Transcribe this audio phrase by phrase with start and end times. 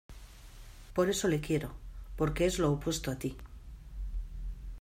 [0.95, 1.69] por eso le quiero,
[2.15, 3.37] porque es lo opuesto a ti.